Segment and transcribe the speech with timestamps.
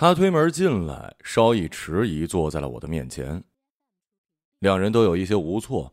[0.00, 3.42] 他推门进来，稍一迟疑，坐在了我的面前。
[4.60, 5.92] 两人都有一些无措。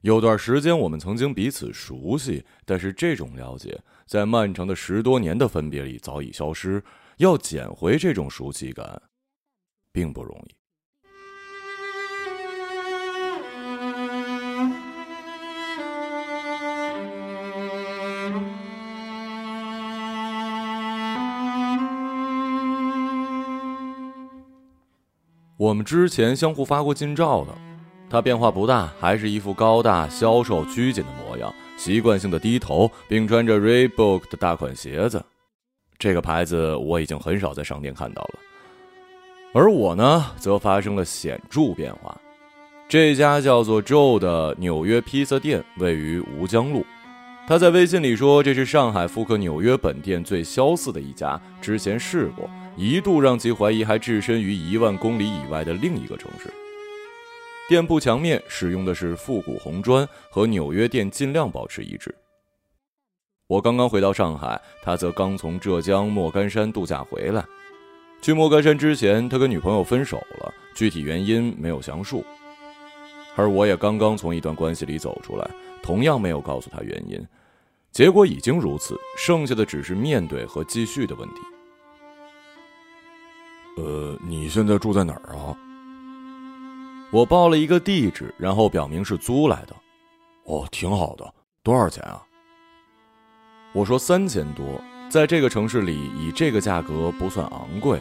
[0.00, 6.82] 有段时间，我们曾经彼此熟悉，但是这种了解，在漫长的十多年的分别里早已消失。
[7.18, 9.02] 要捡回这种熟悉感，
[9.92, 10.54] 并不容易。
[25.62, 27.54] 我们之前相互发过近照的。
[28.10, 35.24] 他变化不大，还是一副高大、消瘦、拘谨的模样，习惯性的低头，并穿着 Reebok 的大款鞋子。
[35.98, 38.40] 这个牌子我已经很少在商店看到了。
[39.54, 42.20] 而我呢，则发生了显著变化。
[42.88, 46.84] 这家叫做 Joe 的纽约披萨店位于吴江路。
[47.46, 51.40] 他在微信里说，这是上海复刻纽约本店最相似的一家。
[51.60, 56.52] 之前试过，一度让其怀疑还置身于一万公里以外的另一个城市。
[57.68, 62.14] 店铺墙面使用的是复古红砖，和纽约店尽量保持一致。
[63.46, 67.44] 我刚刚回到上海，他则刚从浙江莫干山度假回来。
[68.20, 72.24] 去莫干山之前，他跟女朋友分手了，具体原因没有详述。
[73.36, 75.50] 而我也刚刚从一段关系里走出来，
[75.82, 77.20] 同样没有告诉他原因。
[77.90, 81.40] 结果已经如此，剩下的只是面对和继续的问题。
[83.76, 85.56] 呃，你现在住在哪儿啊？
[87.10, 89.74] 我报了一个地址，然后表明是租来的。
[90.44, 91.34] 哦，挺好的。
[91.62, 92.22] 多少钱啊？
[93.72, 94.64] 我说三千多，
[95.08, 98.00] 在这个城市里，以这个价格不算昂贵，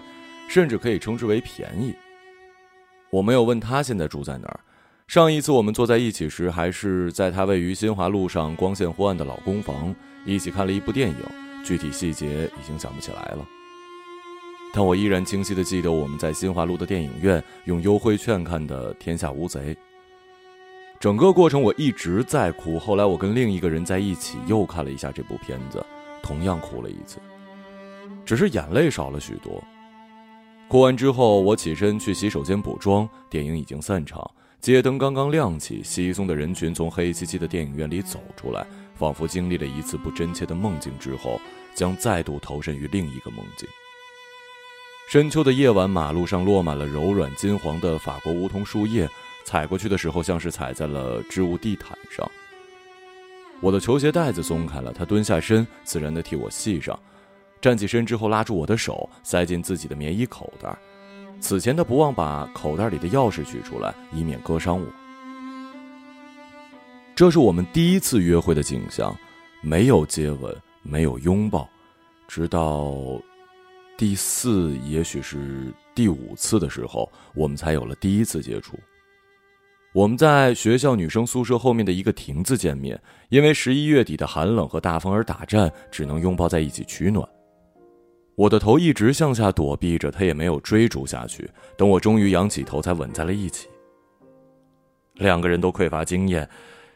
[0.50, 1.94] 甚至可以称之为便宜。
[3.10, 4.60] 我没有问他现在住在哪儿。
[5.08, 9.94] 上一次我们坐在一起时，还是在他位于新华路上光线昏暗的老公房，
[10.26, 11.18] 一起看了一部电影，
[11.64, 13.46] 具体细节已经想不起来了。
[14.74, 19.76] 但我依然清晰的记得我们在新华路的电影院用优惠券看的《天下无贼》。
[21.00, 22.78] 整个过程我一直在哭。
[22.78, 25.84] 后来我跟另一个人在一起又看了一下这部片子，
[26.22, 27.20] 同样哭了一次，
[28.24, 29.62] 只是眼泪少了许多。
[30.68, 33.10] 哭完之后，我起身去洗手间补妆。
[33.30, 34.30] 电影已经散场，
[34.62, 38.66] 街灯刚刚亮起，稀松的人群从黑漆漆的电影院里走出来，
[38.96, 41.42] 仿佛经历了一次不真切的梦境之后，
[41.76, 43.68] 将再度投身于另一个梦境。
[45.12, 49.06] 深秋的夜晚，马路上落满了柔软金黄的法国梧桐树叶，
[49.44, 52.26] 踩过去的时候像是踩在了织物地毯上。
[53.60, 56.98] 我的球鞋带子松开了，他蹲下身，自然地替我系上。
[57.60, 60.74] 站起身之后，拉住我的手，塞进自己的棉衣口袋。
[61.42, 64.88] 此前他不忘把口袋里的钥匙取出来，以免割伤我。
[67.14, 69.14] 这是我们第一次约会的景象，
[69.60, 71.68] 没有接吻，没有拥抱，
[72.30, 72.96] 直到。
[74.02, 78.76] 第四，也许是第五次的时候，我们才有了第一次接触。
[79.94, 87.24] 我们在学校女生宿舍后面的一个亭子见面，因为十一月底的寒冷和大风而打颤，只能拥抱在一起取暖。
[88.34, 91.48] 我的头一直向下躲避着，他也没有追逐下去。
[91.78, 93.70] 等我终于仰起头，才吻在了一起。
[95.14, 96.50] 两个人都匮乏经验。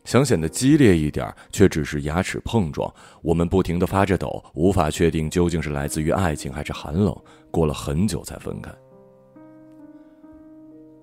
[0.06, 2.90] 想显得激烈一点，却只是牙齿碰撞。
[3.22, 7.14] 我们不停地发着抖，无法确定究竟是来自于爱情还是寒冷。
[7.52, 8.72] 过了很久才分开。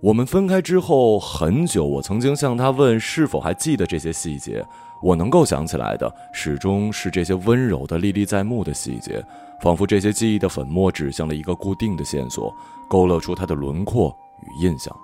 [0.00, 4.64] 我们分开之后很久，我曾经向他问是否还记得这些细节。
[5.02, 9.24] 我能够想起来的，始终是这些温柔的、历历在目的细节，
[9.60, 12.54] 仿佛这些记忆的粉末指向了一个固定的线索，
[12.88, 14.96] 勾勒出他的轮廓与印象。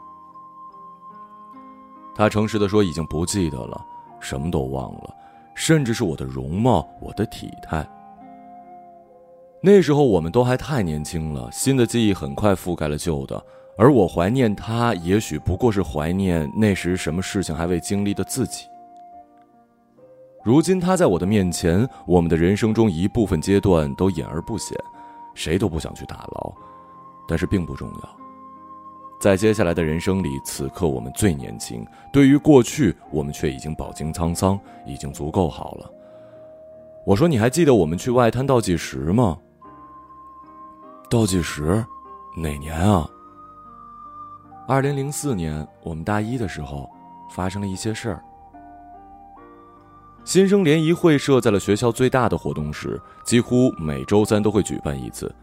[2.19, 3.81] 他诚实的说，已经不记得了，
[4.19, 5.15] 什么都忘了，
[5.55, 7.89] 甚至是我的容貌、我的体态。
[9.62, 13.41] 那时候我们都还太年轻了，新的记忆很快覆盖了旧的，
[13.77, 18.67] 而我怀念他，也许不过是怀念那时什么事情还未经历的自己。
[20.43, 24.77] 如今他在我的面前，我们的人生中一部分阶段都隐而不显，
[25.34, 26.53] 谁都不想去打捞，
[27.28, 28.28] 但是并不重要。
[29.20, 31.84] 在接下来的人生里，此刻我们最年轻。
[32.12, 35.91] 对于过去，我们却已经饱经沧桑，已经足够好了。
[37.04, 39.36] 我说：“你还记得我们去外滩倒计时吗？”
[41.10, 41.84] 倒计时，
[42.36, 43.09] 哪年啊？
[44.68, 46.88] 二零零四年，我们大一的时候，
[47.34, 48.22] 发生了一些事儿。
[50.24, 55.34] 新生联谊会设在了学校最大的活动室，几乎每周三都会举办一次。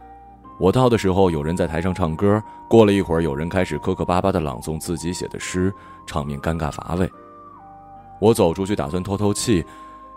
[0.58, 2.42] 我到的时候，有人在台上唱歌。
[2.70, 5.74] 过了一会儿，有人开始磕磕巴巴的朗诵自己写的诗，
[6.06, 7.10] 场面尴尬乏味。
[8.20, 9.64] 我走出去打算透透气，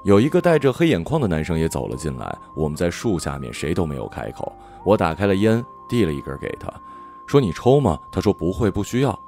[0.05, 2.38] 有一个戴着黑眼眶的男生也走了进来。
[2.55, 4.52] 我们在树下面，谁都没有开口。
[4.85, 6.73] 我打开了烟，递了一根给他，
[7.26, 9.19] 说：“你抽吗？”他说：“不会，不需要。”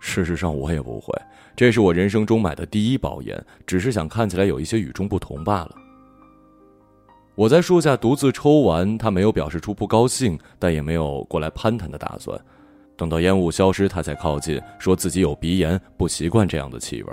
[0.00, 1.14] 事实上，我也不会。
[1.54, 5.76] 这是我人生中买的第一包烟，只是想看起来有一些与众不同罢了。
[7.34, 12.38] 我在树下独自抽完，他没有表示出不高兴，但也没有过来攀谈的打算。
[12.94, 17.12] 等到烟雾消失，他才靠近，说自己有鼻炎，不习惯这样的气味。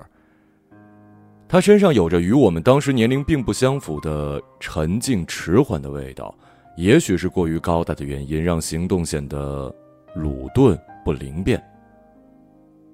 [1.47, 6.35] 他身上有着与我们当时年龄并不相符的沉静迟缓的味道，
[6.75, 9.73] 也许是过于高大的原因，让行动显得
[10.13, 11.63] 鲁钝不灵便。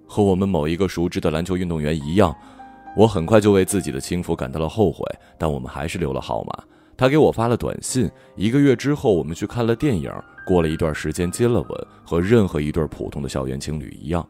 [0.08, 2.34] 和我们某一个熟知的篮球运动员一样，
[2.96, 5.04] 我很快就为自己的轻浮感到了后悔。
[5.40, 6.64] 但我们还是留了号码。
[6.98, 8.10] 他给我发了短信。
[8.36, 10.12] 一个月之后，我们去看了电影。
[10.46, 14.28] 过了一段时间，接了吻，和任何一对普通的校园情侣一样。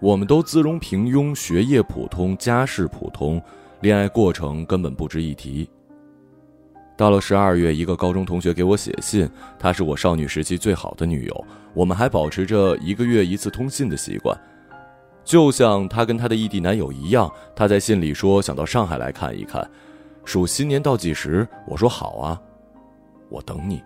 [0.00, 3.42] 我们都姿容平庸，学业普通，家世普通，
[3.80, 5.68] 恋爱过程根本不值一提。
[6.98, 14.38] 到了十二月，一个高中同学给我写信，她是我少女时期最好的女友，我们还保持着一个月一次通信的习惯，
[15.24, 17.30] 就像她跟她的异地男友一样。
[17.56, 19.68] 她在信里说想到上海来看一看，
[20.28, 21.48] 数新年倒计时。
[21.66, 22.38] 我说好啊，
[23.30, 23.82] 我等你。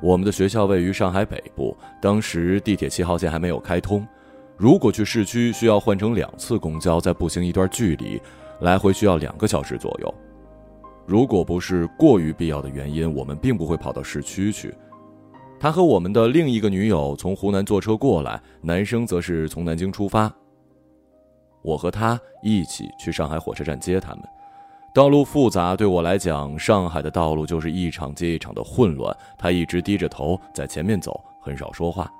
[0.00, 4.06] 我们的学校位于上海北部，当时地铁七号线还没有开通，
[4.56, 8.22] 如果去市区需要换乘两次公交，再步行一段距离，
[8.60, 10.14] 来回需要两个小时左右。
[11.04, 14.72] 如果不是过于必要的原因，我们并不会跑到市区去。
[15.58, 20.32] 他和我们的另一个女友从湖南坐车过来，男生则是从南京出发。
[21.62, 24.22] 我和他一起去上海火车站接他们。
[24.94, 29.14] 道路复杂，对我来讲，上海的道路就是一场接一场的混乱。
[29.36, 32.10] 他一直低着头在前面走，很少说话。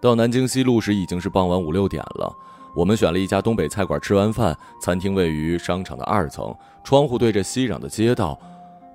[0.00, 2.34] 到南京西路时已经是傍晚五六点了。
[2.74, 8.38] 我们选了一家东北菜馆吃完饭，餐厅位于商场的二层，窗户对着熙攘的街道。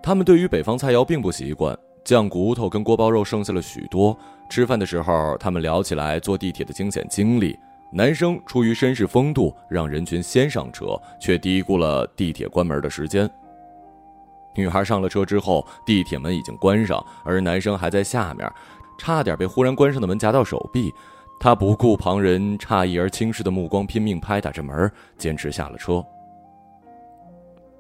[0.03, 4.17] 他们对于北方菜肴并不习惯，酱骨头跟锅包肉剩下了许多。
[4.50, 7.57] 吃饭的时候，他们聊起来坐地铁的惊险经历。
[7.93, 13.29] 男生出于绅士风度，让人群先上车，却低估了地铁关门的时间。
[14.55, 18.49] 女孩上了车之后，地铁门已经关上，而男生还在下面，
[18.97, 20.91] 差点被忽然关上的门夹到手臂。
[21.39, 26.05] 他不顾旁人诧异而轻视的目光，拼命拍打着门，坚持下了车。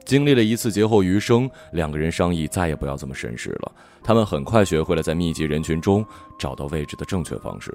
[0.03, 3.71] 经历了一次劫后余生，两个人商议再也不要这么绅士了。
[4.03, 6.05] 他们很快学会了在密集人群中
[6.39, 7.71] 找到位置的正确方式。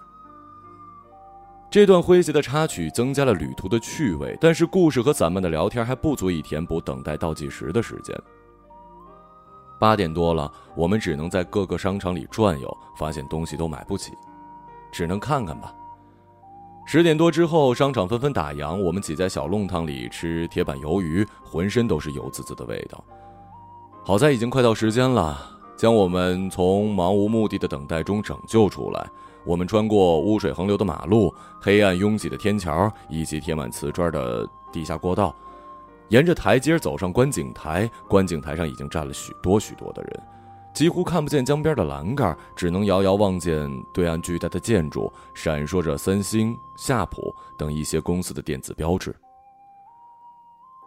[1.69, 8.17] 这段诙谐的插曲增加了旅途的趣味，但是故事和散漫的聊天还不足以填补等待倒计时的时间。
[9.79, 14.13] 八点多了，我们只能在各个商场里转悠，发现东西都买不起。
[14.91, 15.75] 只能看看吧。
[16.87, 23.05] 十点多之后，商场纷纷打烊，我们挤在小弄堂里吃铁板鱿鱼，浑身都是油滋滋的味道。
[24.05, 25.37] 好在已经快到时间了，
[25.77, 29.07] 将我们从茫无目的的等待中拯救出来。
[29.47, 35.35] 我们穿过污水横流的马路、黑暗拥挤的天桥以及贴满瓷砖的地下过道，
[36.09, 37.89] 沿着台阶走上观景台。
[38.09, 40.23] 观景台上已经站了许多许多的人。
[40.75, 49.15] 几乎看不见江边的栏杆，只能遥遥望见对岸巨大的建筑，闪烁着三星、夏普等一些公司的电子标志。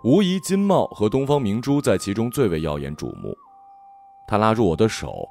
[0.04, 3.36] 无疑，金茂和东方明珠在其中最为耀眼瞩目。
[4.28, 5.28] 他拉住我的手，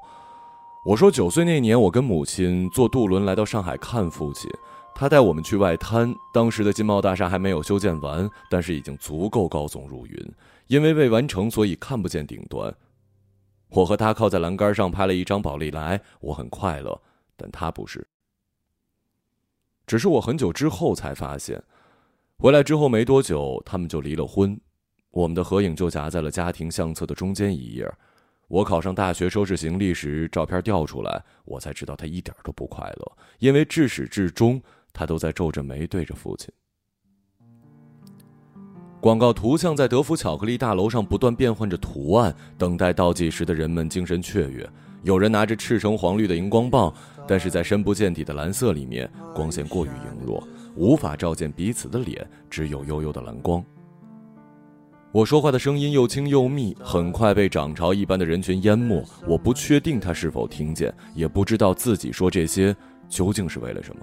[0.85, 4.49] 我说：“九岁那年，我跟母亲坐渡轮来到上海看父亲，
[4.95, 6.15] 他带我们去外滩。
[6.33, 10.33] 当时的金茂大厦还没有修建完，但是已经足够高耸入云。
[10.67, 12.73] 因为未完成，所以看不见顶端。”
[13.71, 16.99] 我和他靠在栏杆上拍了一张宝丽来，我很快乐，
[17.35, 18.07] 但他不是。
[19.85, 21.61] 只是我很久之后才发现，
[22.37, 24.59] 回来之后没多久，他们就离了婚，
[25.11, 27.91] 我们的合影就夹在了家庭相册的中间一页。
[28.49, 34.59] 我考上大学收拾行李时，照片掉出来，我才知道他一点都不快乐，因为至始至终，
[34.91, 36.49] 他都在皱着眉对着父亲。
[38.99, 44.67] 广告图像在德芙巧克力大楼上不断变换着图案，等待倒计时的人们精神雀跃。
[45.03, 46.91] 有人拿着赤橙黄绿的荧光棒，
[47.27, 53.63] 但是在深不见底的蓝色里面，光线过于羸弱，无法照见彼此的脸，只有幽幽的蓝光。
[55.11, 59.03] 我说话的声音又轻又密，很快被涨潮一般的人群淹没。
[59.27, 62.75] 我不确定他是否听见，也不知道自己说这些
[63.07, 64.01] 究竟是为了什么。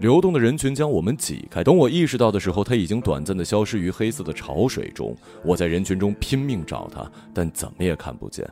[0.00, 1.64] 流动的人群将我们挤开。
[1.64, 5.16] 等我意识到的时候，他已经短暂的消失于黑色的潮水中。
[5.42, 8.46] 我在人群中拼命找他，但怎么也看不见。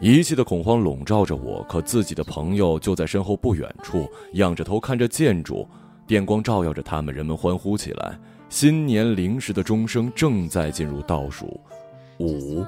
[0.00, 5.64] 一切的恐慌笼罩着我，可自己的朋友就在身后不远处，仰着头看着建筑，
[6.08, 8.18] 电光照耀着他们，人们欢呼起来。
[8.48, 11.60] 新年零时的钟声正在进入倒数，
[12.18, 12.64] 五、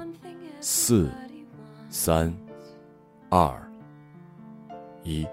[0.59, 1.09] 四、
[1.89, 2.33] 三、
[3.29, 3.51] 二、
[5.03, 5.25] 一。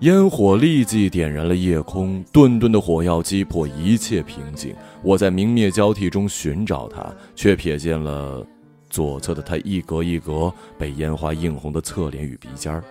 [0.00, 4.74] 烟火立即点燃了夜空，顿顿的火药击破一切平静。
[5.02, 8.42] 我在明灭交替中寻找它，却瞥见了
[8.88, 12.82] 左侧的他一格一格被烟花映红的侧脸与鼻尖儿。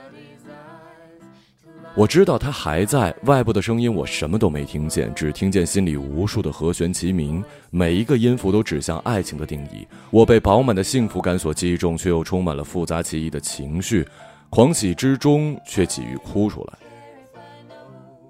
[1.96, 9.88] 我知道他还在，外部的声音我什么都没听见，只听见心里无数的和弦齐鸣，每一个音符都指向爱情的定义。
[10.12, 14.08] 我被饱满的幸福感所击中，却又充满了复杂奇异的情绪，
[14.52, 16.74] 狂喜之中却急于哭出来。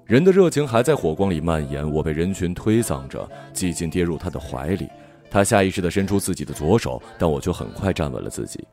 [0.10, 4.89] 人的热情还在火光里蔓延，我被人群推搡着，几近跌入他的怀里。
[5.30, 8.68] 他下意识地伸出自己的左手，但我却很快站稳了自己。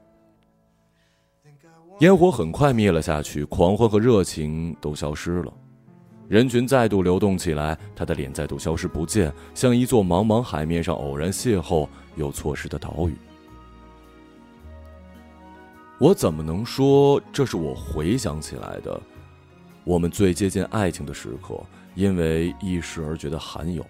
[1.99, 5.52] 烟火很快灭了下去，狂欢和热情都消失了，
[6.26, 13.14] 人群再度流动起来，他的脸再度消失不见，像一座茫茫海面上偶然邂逅又错失的岛屿。
[15.99, 18.99] 我怎么能说这是我回想起来的？
[19.87, 21.55] 我们最接近爱情的时刻，
[21.95, 23.87] 因为一时而觉得罕有。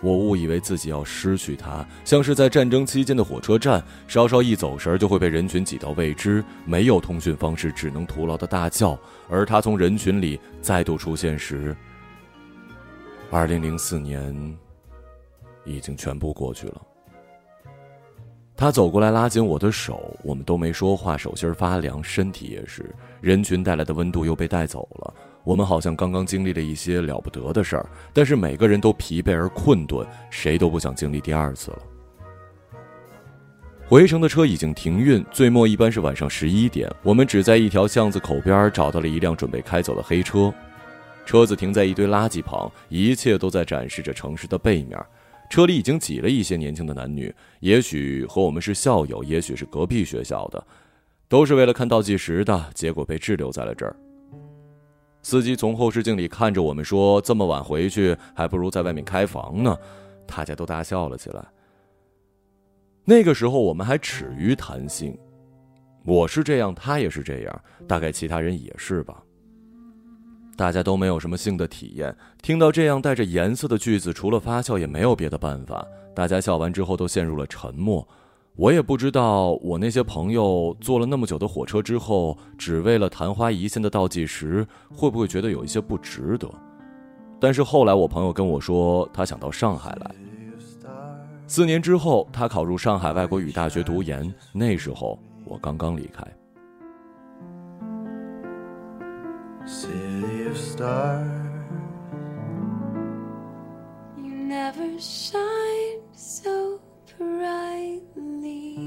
[0.00, 8.98] 我误以为自己要失去他，像是在战争期间的火车站，稍稍一走神就会被人群挤到未知，没有通讯方式，只能徒劳的大叫。
[9.28, 11.76] 而他从人群里再度出现时，
[13.30, 14.58] 二零零四年
[15.64, 16.82] 已经全部过去了。
[18.60, 22.92] 他走过来，拉紧我的手，我们都没说话，手心发凉，身体也是。
[23.20, 31.78] 人群带来的温度又被带走了，我们好像刚刚经历了一些了不得的事儿，但是每个人都疲惫而困顿，谁都不想经历第二次了。
[33.86, 40.52] 回程的车已经停运，最末一般是晚上十一点，我们只在一条巷子口边找到了一辆准备开走的黑车，
[41.24, 44.98] 车子停在一堆垃圾旁，一切都在展示着城市的背面。
[45.48, 50.66] 车里已经挤了一些年轻的男女，也许和我们是校友，也许是隔壁学校的，
[51.28, 52.70] 都是为了看倒计时的。
[52.74, 53.96] 结果被滞留在了这儿。
[55.22, 59.76] 司机从后视镜里看着我们说：“这么晚回去，还不如在外面开房呢。”
[60.26, 61.44] 大家都大笑了起来。
[63.04, 65.18] 那个时候我们还耻于谈性，
[66.04, 69.22] 我是这样，他也是这样，大概其他人也是吧。
[70.58, 72.12] 大家都没有什么性的体验，
[72.42, 75.86] 听到这样带着颜色的句子，除了发笑也没有别的办法。
[76.16, 78.06] 大家笑完之后都陷入了沉默。
[78.56, 86.50] 我也不知道我那些朋友坐了那么久的火车之后，只为了昙花一现的倒计时，会不会觉得有一些不值得？
[87.38, 90.12] 但是后来我朋友跟我说，他想到上海来。
[91.46, 96.26] 四年之后，他考入上海外国语大学读研，那时候我刚刚离开。
[99.68, 101.22] Star
[104.16, 106.80] you never shine so
[107.18, 108.78] brightly.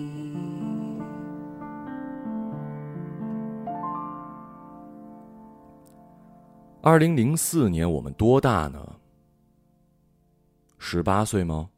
[6.81, 8.95] 二零零四年我们多大呢？
[10.79, 11.69] 十八岁吗？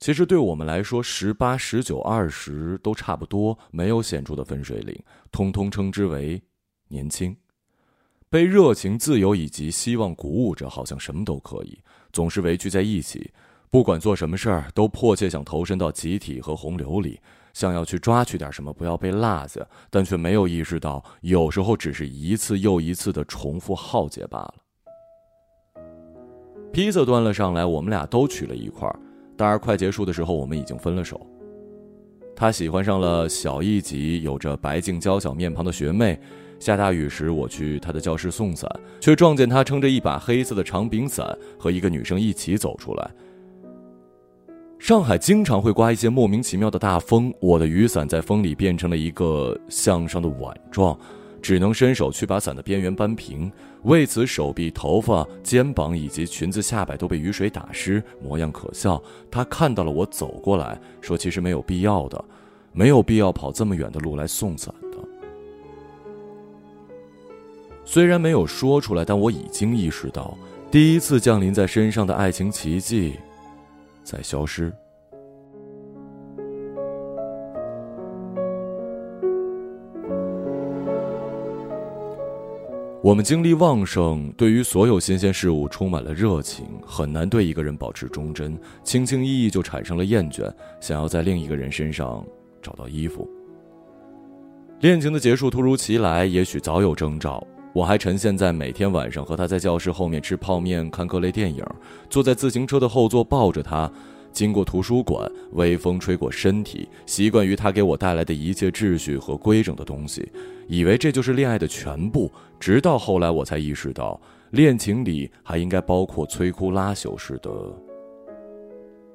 [0.00, 4.98] 其实对我们来说十八十九二十都差不多没有显著的分水岭
[5.30, 6.42] 通通称之为
[6.94, 7.36] 年轻
[8.30, 11.78] 被热情、自由以及希望鼓舞着，好像什么都可以，
[12.12, 13.32] 总是围聚在一起，
[13.68, 17.20] 不管做什么事儿，都迫切想投身到集体和洪流里，
[17.52, 24.54] 想要去抓取点什么，不要被落下，但却没有意识到，有时候只是一次又一次的重复浩劫罢了。
[26.72, 28.88] 披萨端了上来，我们俩都取了一块，
[29.36, 31.24] 当然快结束的时候，我们已经分了手。
[32.34, 36.18] 他喜欢上了小一级、有着白净娇小面庞的学妹。
[36.64, 38.66] 下大雨时，我去他的教室送伞，
[38.98, 43.10] 却撞见他撑着一把黑色的长柄伞，和一个女生一起走出来。
[44.78, 50.98] 上海经常会刮一些莫名其妙的大风，我的雨伞在风里变成了一个向上的碗状，
[51.42, 53.52] 只能伸手去把伞的边缘扳平。
[53.82, 59.02] 为此，手臂、头发、肩膀以及裙子下摆都被雨水打湿，模样可笑。
[59.30, 62.24] 他看到了我走过来，说：“其实没有必要的，
[62.72, 64.74] 没有必要跑这么远的路来送伞。”
[67.94, 70.36] 虽然没有说出来，但我已经意识到，
[70.68, 73.14] 第一次降临在身上的爱情奇迹，
[74.02, 74.72] 在消失。
[83.00, 92.26] 我们精力旺盛，对于所有新鲜事物充满了热情，很难对一个人保持忠贞，轻轻易易就产生了厌倦，想要在另一个人身上
[92.60, 93.30] 找到依附。
[94.80, 97.46] 恋情的结束突如其来，也许早有征兆。
[97.74, 101.62] 我还沉陷在每天晚上和他在教室后面吃泡面、看各类电影，
[102.08, 103.90] 坐在自行车的后座抱着他。
[104.32, 110.28] 经过图书馆，微风吹过身体，习惯于他给我带来的一切秩序和规整的东西，
[110.68, 112.30] 以为这就是恋爱的全部。
[112.60, 117.50] 直到后来，我才意识到，恋情里还应该包括摧枯拉朽式的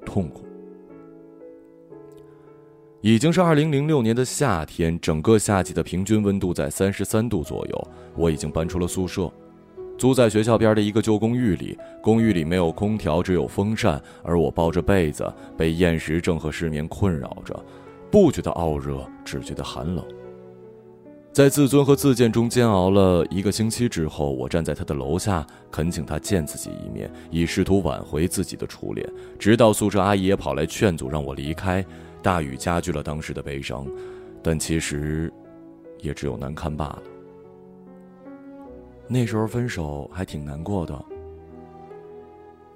[0.04, 0.44] 痛苦。
[3.02, 7.88] 已经是二零零六年的夏天，整个夏季的平均温度在三十三度左右。
[8.14, 9.30] 我已经搬出了宿舍。
[9.96, 17.58] 租在学校边的一个旧公寓里，公寓里没有空调，只有风扇，而我抱着被子，被厌食症和失眠困扰着，
[18.10, 20.04] 不觉得傲热，只觉得寒冷。
[21.32, 29.08] 在自尊和自贱中煎熬了一个星期之后，我站在他的楼下，恳请他见自己一面，以试图挽回自己的初恋。
[29.38, 31.82] 直到宿舍阿姨也跑来劝阻，让我离开。
[32.22, 33.86] 大雨加剧了当时的悲伤，
[34.42, 35.32] 但其实，
[36.00, 37.02] 也只有难堪罢了。
[39.08, 41.04] 那时候分手还挺难过的，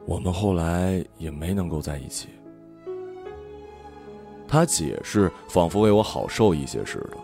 [0.05, 2.29] 我们后来也没能够在一起。
[4.49, 7.17] 他解释，仿佛为我好受一些似的，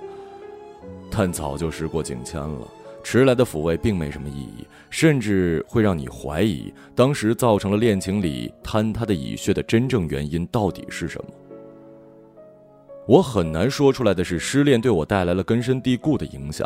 [1.11, 2.69] 但早就时过境迁了，
[3.03, 11.31] 迟来的抚慰并没什么意义，甚至会让你怀疑，当时造成了恋情里坍塌的蚁穴的真正原因到底是什么。
[13.11, 16.65] 我很难说出来的是，失恋对我带来了根深蒂固的影响。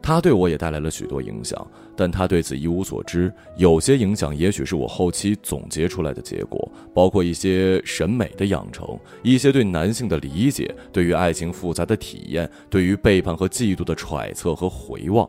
[0.00, 1.66] 他对我也带来了许多影响，
[1.96, 3.32] 但他对此一无所知。
[3.56, 15.28] 有些影响也许是我后期总结出来的结果，包括一些审美的养成，一些对男性的理解，对于爱情复杂的体验，对于背叛和嫉妒的揣测和回望。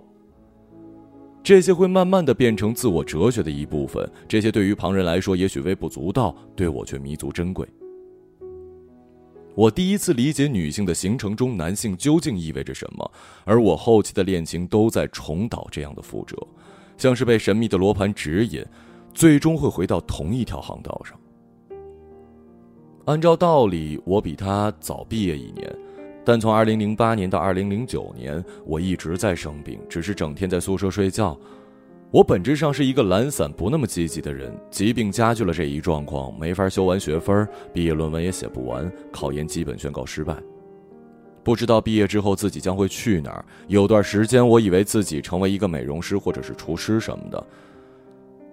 [1.42, 4.08] 这些会慢慢的变成自我哲学的一部分。
[4.28, 7.68] 这些对于旁人来说也许微不足道，对我却弥足珍贵。
[9.56, 13.10] 我第一次理解女性的形成中，男性究竟意味着什么，
[13.46, 16.36] 而我后期的恋情都在重蹈这样的覆辙，
[16.98, 18.66] 像是被神秘的罗盘指引，
[19.14, 21.18] 最终会回到同一条航道上。
[23.06, 25.74] 按照道理，我比他早毕业一年，
[26.26, 31.40] 但从2008年到2009年，我一直在生病，只是整天在宿舍睡觉。
[32.12, 40.36] 我本质上是一个懒散、不那么积极的人，疾病加剧了这一状况，没法修完学分，毕业论文也写不完，考研基本宣告失败。
[41.44, 43.44] 不知道毕业之后自己将会去哪儿。
[43.68, 47.46] 有段时间，我以为自己成为一个美容师或者是厨师什么的，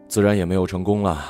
[0.08, 1.24] 自然也没有成功了。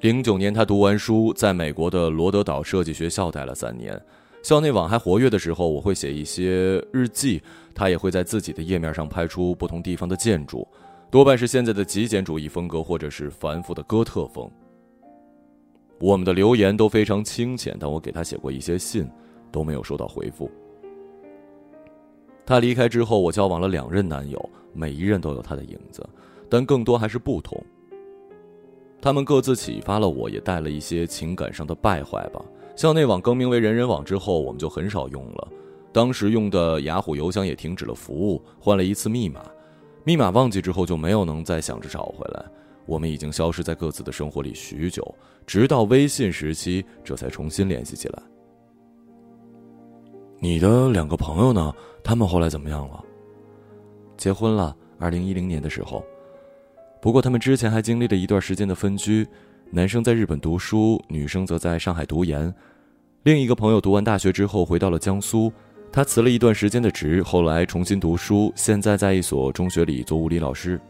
[0.00, 3.98] 零九年，他读完书，在美国的罗德岛设计学校待了三年。
[4.44, 7.42] 校内网还活跃的时候，我会写一些日记，
[7.74, 10.68] 他也会在自己的页面上拍出不同地方的建筑，
[11.10, 14.46] 多半是现在的极简主义风格，或者是繁复的哥特风。
[15.98, 19.10] 我们的留言都非常清浅，但我给他写过一些信，
[19.50, 20.50] 都没有收到回复。
[22.44, 26.06] 他离开之后，我交往了两任男友，每一任都有他的影子，
[26.50, 27.58] 但更多还是不同。
[29.00, 32.44] 他们各自启发了我，也带了一些情感上的败坏吧。
[32.76, 35.48] 校内网更名为人人网之后，我们就很少用了。
[35.92, 39.44] 当时用的雅虎邮箱也停止了服务，换了一次密码，
[40.02, 42.44] 密码忘记之后就没有能再想着找回来。
[42.84, 45.02] 我们已经消失在各自的生活里许久，
[45.46, 48.22] 直到微信时期，这才重新联系起来。
[50.40, 51.72] 你的两个朋友呢？
[52.02, 53.02] 他们后来怎么样了？
[54.16, 56.04] 结婚了，二零一零年的时候。
[57.00, 59.26] 不过他们之前还经历了一段时间的分居。
[59.74, 62.54] 男生在日本读书，女生则在上海读研。
[63.24, 65.52] 另一个朋友读完大学之后回到了江苏，
[65.90, 70.80] 他辞了一段时间的职，后来重新读书，现在在一所中学里做物理老师。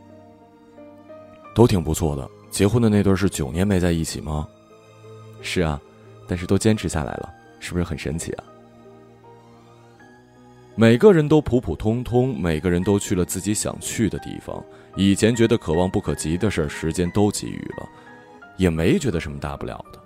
[1.54, 2.28] 都挺不错的。
[2.50, 4.46] 结婚的那对是九年没在一起吗？
[5.40, 5.80] 是啊，
[6.28, 8.44] 但是都坚持下来了，是不是很神奇啊？
[10.74, 14.62] 每个人都普普通通，每个人都去了自己想去的地方。
[14.94, 17.88] 以前觉得可望不可及的事儿，时间都给予了。
[18.56, 19.98] 也没觉得什么大不了的，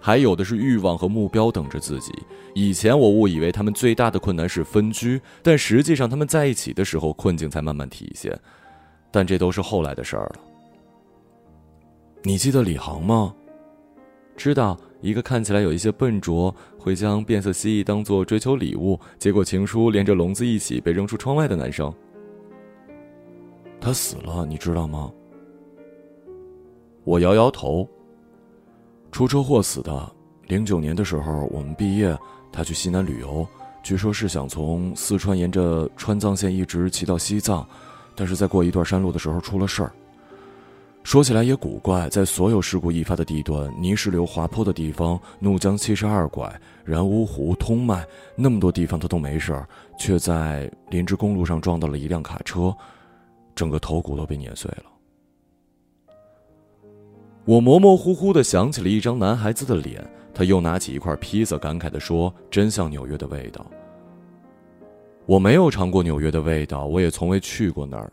[0.00, 2.12] 还有的是欲望和目标等着自己。
[2.54, 8.38] 以前我误以为他们最大的困难是分居，但实际上他们在一起的时候，困境才慢慢体现。
[9.10, 10.40] 但这都是后来的事儿了。
[12.22, 13.34] 你记得李航吗？
[14.36, 21.92] 知道一个看起来有一些笨拙，会将变色蜥蜴当做追求礼物，结果情书连着笼子一起被扔出窗外的男生。
[23.80, 25.12] 他死了，你知道吗？
[27.04, 27.88] 我摇摇头。
[29.10, 30.12] 出车祸死的。
[30.48, 32.18] 零九年的时候，我们毕业，
[32.50, 33.46] 他去西南旅游，
[33.82, 37.66] 据说是想从四川沿着川藏线一直骑到西藏，
[38.14, 39.92] 但是在过一段山路的时候出了事儿。
[41.04, 52.74] 说起来也古怪，在所有事故易发的地段、泥石流滑坡的地方、怒江七十二拐、然乌湖、通麦，那么多地方他都没事儿，却在林芝公路上撞到了一辆卡车，
[53.54, 54.91] 整个头骨都被碾碎了。
[57.44, 63.66] 我模模糊糊的想起了一张男孩子的脸，他又拿起一块披萨，感慨的说：“真像纽约的味道。”
[65.26, 68.12] 我没有尝过纽约的味道，我也从未去过那儿。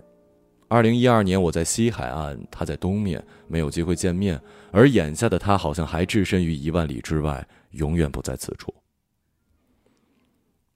[0.68, 4.39] 二零一二年，我在西海岸，他在东面，没有机会见面。
[4.72, 8.74] 而眼下的他，好像还置身于一万里之外，永远不在此处。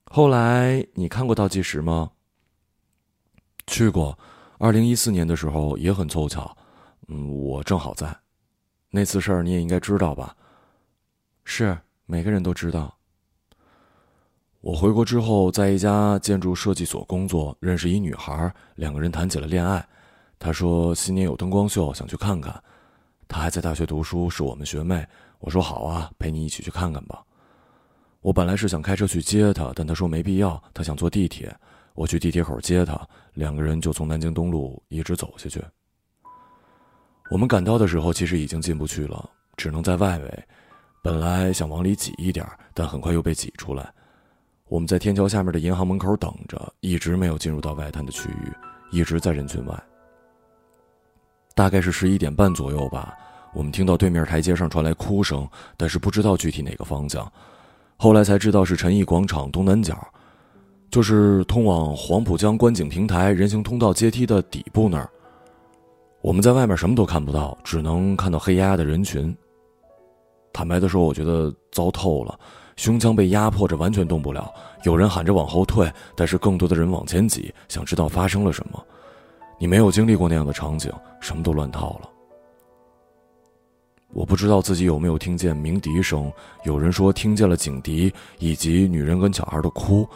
[0.06, 2.12] 后来，你看过倒计时吗？
[3.66, 4.18] 去过，
[4.58, 6.56] 二零一四年的时候也很凑巧，
[7.08, 8.16] 嗯，我正好在。
[8.96, 10.36] 那次事儿你也应该知道吧？
[11.46, 11.76] 是，
[12.06, 12.96] 每个人都知道。
[14.62, 19.84] 我回国之后，在一家建筑设计所工作，认识一女孩，两个人谈起了恋爱。
[20.38, 22.64] 她说新年有灯光秀，想去看看。
[23.28, 25.04] 她还在大学读书，是我们学妹。
[25.40, 27.24] 我说好啊，陪你一起去看看吧。
[28.22, 31.52] 我本来是想开车去接她，但她说没必要，她想坐地铁。
[31.96, 33.02] 我去地铁口接她，
[33.34, 35.60] 两个人就从南京东路一直走下去。
[37.34, 40.44] 我们赶到的时候，其实已经进不去了，只能在外围。
[41.02, 43.92] 本来想往里挤一点，但很快又被挤出来。
[44.68, 48.54] 我们在天桥下面的银行门口等着，一直没有进入到外滩的区域，
[48.92, 49.84] 一直在人群外。
[51.56, 53.18] 大概是十一点半左右吧，
[53.56, 57.30] 我们听到对面台阶上传来哭声，但是不知道具体哪个方向。
[57.98, 60.08] 后来才知道是陈毅广场东南角，
[60.92, 65.10] 就是通往黄浦江观景平台人行通道阶梯的底部那儿。
[66.24, 69.36] 我们在外面什么都看不到，只能看到黑压压的人群。
[70.54, 72.40] 坦白的说，我觉得糟透了。
[72.78, 74.50] 胸腔被压迫着，完全动不了。
[74.86, 78.82] 有人喊着往后退，但是更多的人往前挤，想知道发生了什么。
[79.60, 82.10] 你没有经历过那样的场景，什么都乱套了。
[84.14, 86.32] 我不知道自己有没有听见鸣笛声，
[86.64, 90.08] 有人说听见了警笛以及女人跟小孩的哭。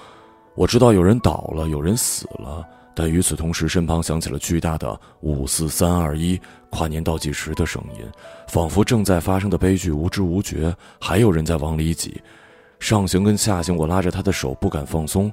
[0.55, 2.65] 我知道有人倒了，有人死了。
[2.99, 8.03] 但与此同时，身旁响起了巨大的“五四三二一”跨年倒计时的声音，
[8.47, 10.75] 仿佛正在发生的悲剧无知无觉。
[10.99, 12.19] 还有人在往里挤。
[12.79, 15.31] 上行跟下行，我拉着他的手不敢放松，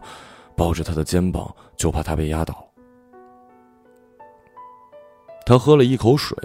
[0.55, 2.68] 抱着他的肩膀，就怕他被压倒。
[5.46, 6.37] 他喝了一口水。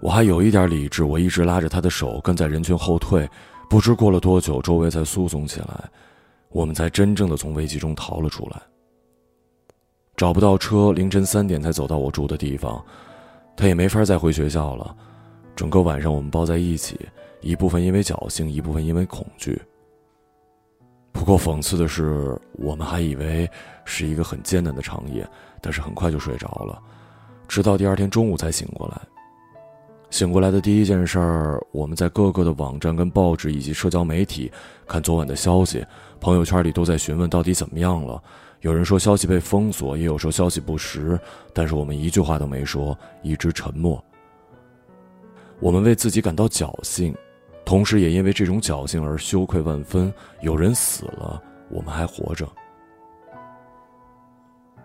[0.00, 3.30] 我还有一点理智，我一直拉着他的手，跟在人群后退。
[3.70, 5.88] 不知过了多久，周围才肃松起来，
[6.48, 8.60] 我们才真正的从危机中逃了出来。
[10.16, 12.84] 找不到车，凌晨三点才走到我住的地方，
[13.56, 14.94] 他也没法再回学校了。
[15.56, 16.98] 整个晚上我们抱在一起。
[17.40, 19.60] 一部分因为侥幸，一部分因为恐惧。
[21.10, 23.50] 不过讽刺的是，我们还以为
[23.84, 25.28] 是一个很艰难的长夜，
[25.60, 26.80] 但是很快就睡着了，
[27.48, 29.00] 直到第二天中午才醒过来。
[30.08, 34.52] 醒过来的第一件事儿，我们在各个的网站、跟报纸以及社交媒体
[34.86, 35.84] 看昨晚的消息，
[36.20, 38.22] 朋友圈里都在询问到底怎么样了。
[38.62, 41.18] 有人说消息被封锁，也有说消息不实，
[41.52, 44.02] 但是我们一句话都没说，一直沉默。
[45.58, 47.14] 我们为自己感到侥幸。
[47.64, 50.12] 同时，也因为这种侥幸而羞愧万分。
[50.42, 52.48] 有人死了，我们还活着。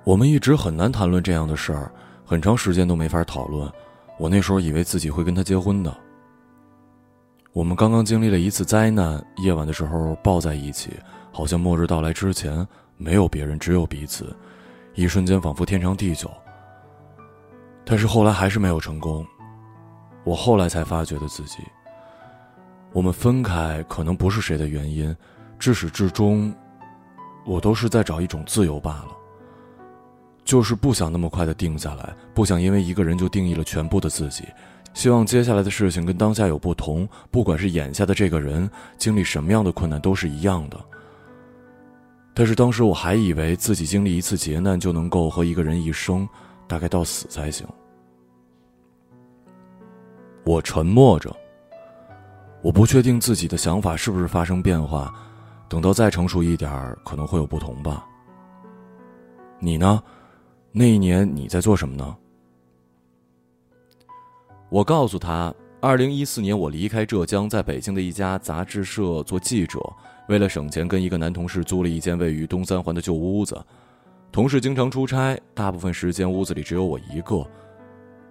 [0.04, 1.92] 我们一直很难谈论这样的事儿，
[2.26, 3.72] 很长时间都没法讨论。
[4.18, 5.96] 我那时候以为自己会跟他结婚的。
[7.54, 10.92] 我们刚刚经历了一次灾难，夜晚的时候抱在一起，
[11.32, 12.66] 好像末日到来之前
[12.98, 14.36] 没有别人，只有彼此，
[14.96, 16.30] 一瞬间仿佛天长地久。
[17.86, 19.26] 但是后来还是没有成功。
[20.24, 21.60] 我后来才发觉的自己。
[22.92, 25.16] 我们分开可能不是谁的原因，
[25.58, 26.54] 至始至终，
[27.46, 29.10] 我都是在找一种自由罢了。
[30.44, 34.46] 就是不想那么快的定下来，不想因为一个人就定义了全部的自己。
[34.94, 40.78] 希望接下来的事情跟当下有不同，不管是眼下的这个人经历什么样的困难都是一样的。
[42.38, 46.30] 但是当时我还以为自己经历一次劫难就能够和一个人一生，
[46.68, 47.68] 大概到死才行。
[50.46, 51.36] 我沉默着。
[52.62, 55.12] 我不确定自己的想法是不是发生变化，
[55.68, 58.06] 等到再成熟一点儿，可能会有不同吧。
[59.58, 60.04] 你呢？
[60.72, 62.16] 那一年你在做什么呢？
[64.70, 69.80] 我告诉他，二零一四年我离开浙江，在北京的一家杂志社做记者，
[70.28, 73.60] 为了省钱，跟一个男同事租了一间位于东三环的旧屋子。
[74.32, 77.46] 同事经常出差，大部分时间屋子里只有我一个。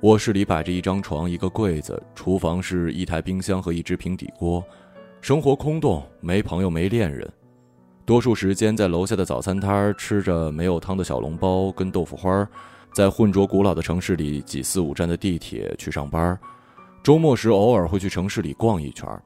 [0.02, 4.62] 卧室里摆着一张床、一个柜子，厨房是一台冰箱和一只平底锅，
[5.22, 7.26] 生活空洞，没朋友，没恋人。
[8.04, 12.46] 多数时间在楼下的早餐摊儿吃着没有汤的小笼包跟豆腐花，
[12.92, 16.38] 在混浊古老的城市里挤四五站的地铁去上班。
[17.02, 19.22] 周末时偶尔会去城市里逛一圈儿。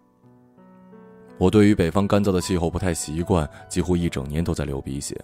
[1.41, 5.19] 我对于北方干燥的气候不太习惯，几乎一整年都在流鼻血，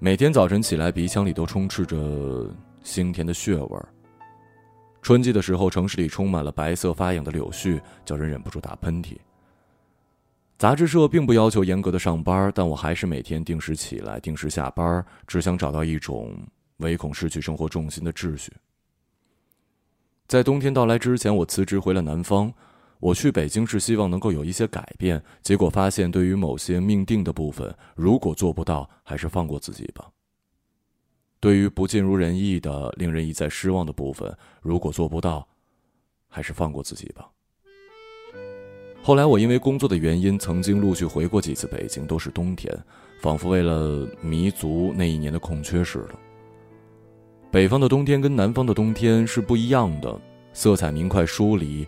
[0.00, 3.88] 每天早晨起来鼻腔里都充斥着腥甜的血味儿。
[5.02, 9.16] 春季的时候，城市里充满了白色发痒的柳絮，叫人忍不住打喷嚏。
[10.58, 16.36] 杂志社并不要求严格的上班，但我还是每天定时起来、定时下班，只想找到一种
[16.78, 18.52] 唯恐失去生活重心的秩序。
[20.26, 22.52] 在冬天到来之前，我辞职回了南方。
[23.02, 30.08] 我去北京是希望能够有一些改变，结果发现，对于某些命定的部分，如果做不到，还是放过自己吧。
[31.40, 35.44] 对于不尽如人意的、令人一再失望的部分，如果做不到，
[36.28, 37.28] 还是放过自己吧。
[39.02, 42.72] 后来，我因为工作的原因，曾经陆续回过几次北京，都是冬天，
[43.20, 46.14] 仿佛为了弥足那一年的空缺似的。
[47.50, 50.20] 北方的冬天跟南方的冬天是不一样的，
[50.52, 51.84] 色彩明快疏离，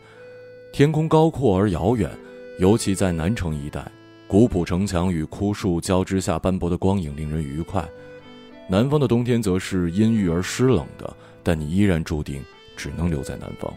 [0.74, 2.10] 天空高阔而遥远，
[2.58, 3.87] 尤其在南城一带，
[4.26, 7.88] 古朴城墙与枯树交织下斑驳的光影令人愉快。
[8.68, 12.42] 南方的冬天则是阴郁而湿冷的，但你依然注定
[12.76, 13.72] 只能留在南方。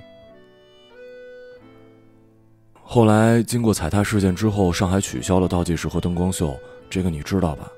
[2.81, 6.57] 后来经过踩踏事件之后，上海取消了倒计时和灯光秀，
[6.89, 7.71] 这个你知道吧？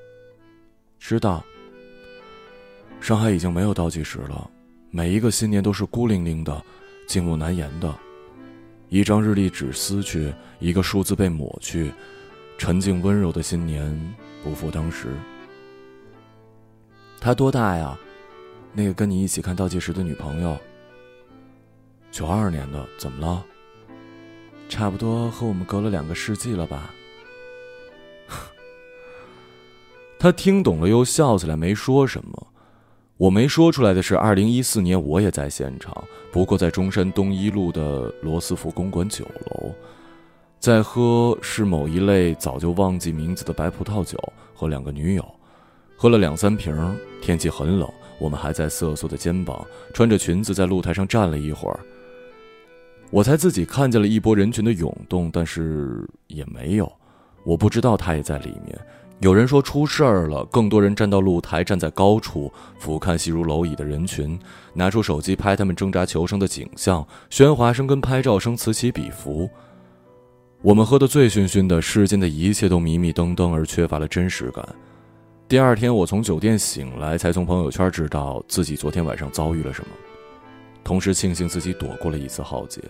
[0.97, 1.43] 知道。
[3.01, 4.49] 上海已经没有倒计时了，
[4.91, 6.63] 每一个新年都是孤零零的，
[7.05, 7.93] 静默难言的，
[8.89, 11.93] 一张日历纸撕去，一个数字被抹去，
[12.58, 15.10] 沉静温柔的新年不复当时。
[17.19, 17.97] 他多大呀？
[18.73, 20.58] 那个跟你一起看倒计时的女朋友。
[22.12, 23.45] 九二年的，怎么了？
[24.67, 26.91] 差不多和我们隔了两个世纪了吧？
[30.17, 32.48] 他听懂了，又笑起来，没说什么。
[33.19, 35.93] 我没说出来的是，二零一四年我也在现场，
[36.32, 39.73] 不过在中山东一路的罗斯福公馆酒楼，
[40.58, 44.17] 在喝是某一类早就忘记名字的白葡萄酒，
[44.53, 45.36] 和两个女友。
[45.97, 46.73] 喝了两三瓶，
[47.21, 51.77] 天气很冷，我们还在瑟缩的肩膀，穿着裙子在露台上站了一会儿。
[53.12, 56.89] 我才自己看见了一波人群的涌动，但是也没有，
[57.43, 58.79] 我不知道他也在里面。
[59.19, 64.39] 有人说出事儿了，更多人站到露台，站在高处俯瞰细如蝼蚁的人群，
[64.73, 69.49] 拿出手机拍他们挣扎求生的景象，喧哗声跟拍照声此起彼伏。
[70.62, 74.65] 我们喝得醉醺醺的，世间的一切都迷迷瞪瞪，而缺乏了真实感。
[75.49, 79.89] 第二天，我从酒店醒来，才从朋友圈知道自己昨天晚上遭遇了什么，
[80.82, 82.82] 同时庆幸自己躲过了一次浩劫。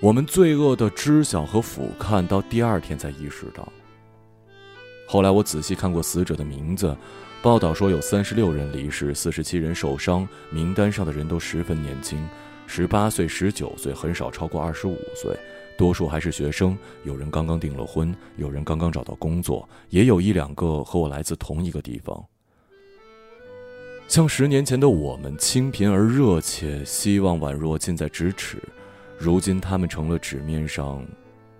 [0.00, 3.68] 我们罪恶的知晓和俯瞰，到第二天才意识到。
[5.12, 6.96] 后来我仔细看过死者的名字，
[7.42, 12.26] 报道说有三十六人离世，四十七人受伤，名单上的人都十分年轻，
[12.66, 15.38] 十八岁、十九岁，很少超过二十五岁。
[15.76, 22.24] 多数还是学生，有人刚刚订了婚，有人刚刚找到工作，也有一两个和我来自同一个地方。
[24.08, 28.56] 像十年前的我们，清贫而热切，希望宛若近在咫尺。
[29.18, 31.06] 如今，他们成了纸面上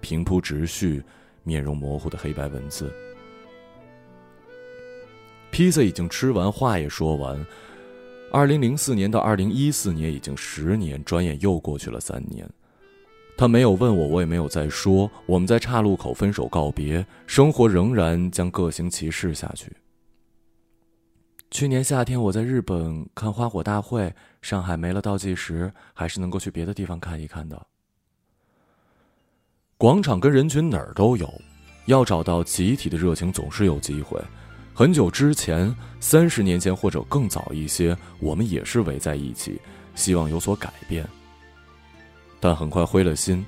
[0.00, 1.02] 平铺直叙、
[1.42, 2.90] 面容模糊的黑白文字。
[5.52, 7.46] 披萨已经吃完，话也说完。
[8.32, 12.48] 二零零四年到二零一四年已经十年，转眼又过去了三年。
[13.36, 15.10] 他没有问我，我也没有再说。
[15.26, 19.70] 我们在岔路口分手告别，生活仍然将各行其事下去。
[21.50, 24.10] 去年夏天我在日本看花火大会，
[24.40, 27.60] 上海没了倒计时，还是能够去别的地方看一看的。
[29.76, 31.30] 广场跟人群哪儿都有，
[31.84, 34.18] 要找到集体的热情总是有机会。
[34.74, 39.60] 很久之前，三十年前或者更早一些，我们也是围在一起，
[39.94, 41.06] 希望有所改变。
[42.40, 43.44] 但很快灰了心。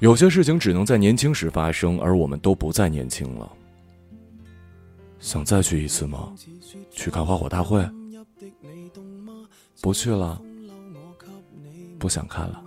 [0.00, 3.52] 有些事情只能在年轻时发生，而我们都不再年轻了。
[5.20, 6.32] 想再去一次吗？
[6.90, 7.86] 去看花火大会？
[9.82, 10.40] 不去了。
[11.98, 12.62] 不想看了。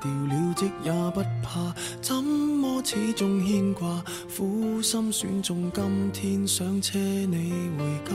[0.00, 4.02] 掉了职也不怕，怎么始终牵挂，
[4.36, 8.14] 苦心选中今天想车你回家。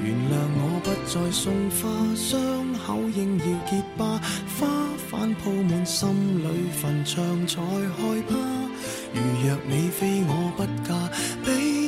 [0.00, 2.38] 原谅我不再送花，伤
[2.86, 4.20] 口应要结疤，
[4.58, 4.68] 花
[5.10, 8.36] 瓣铺满心里坟场才害怕。
[9.14, 10.94] 如若你非我不嫁，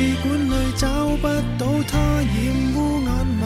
[0.00, 3.08] 试管里找不到它，染污眼
[3.38, 3.42] 眸。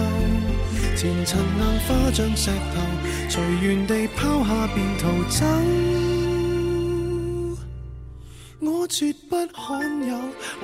[0.97, 2.81] 前尘硬化像石头，
[3.29, 5.45] 随缘地抛下便逃走。
[8.61, 10.17] 我绝不罕有，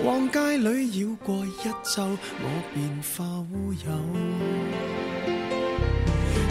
[0.05, 2.05] 往街里绕过一周，
[2.38, 3.90] 我便化乌有。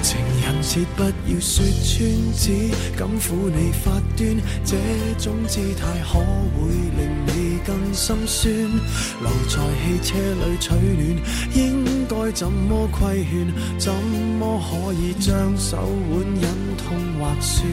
[0.01, 1.97] 情人节不要说穿，
[2.35, 2.43] 只
[2.97, 4.75] 敢抚你发端，这
[5.17, 8.53] 种姿态可会令你更心酸？
[9.21, 11.01] 留在汽车里取暖，
[11.53, 13.47] 应该怎么规劝？
[13.77, 15.77] 怎么可以将手
[16.11, 16.43] 腕忍
[16.77, 17.65] 痛划损？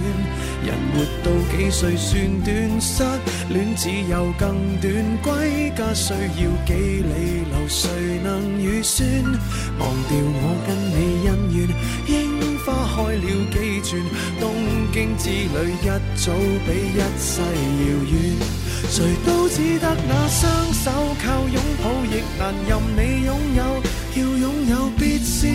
[0.65, 2.81] 人活到几岁算短？
[2.81, 3.05] 失
[3.49, 7.89] 恋只有更短，归家需要几里路，谁
[8.25, 9.07] 能预算？
[9.79, 11.69] 忘掉我跟你恩怨，
[12.09, 14.03] 应花开了几转？
[14.41, 14.53] 东
[14.93, 16.33] 京之旅一早
[16.67, 18.15] 比一世遥远。
[18.91, 20.91] 谁都只得那双手，
[21.23, 23.63] 靠拥抱亦难任你拥有。
[24.17, 25.55] 要拥有，必先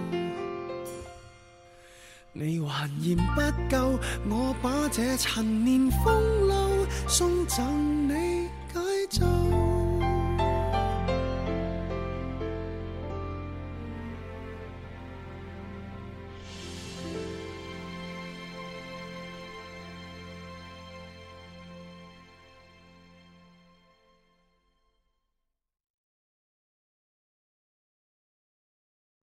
[2.41, 6.11] 你还嫌不够我把这陈年风
[6.47, 8.79] 褛送赠你解
[9.11, 9.60] 咒。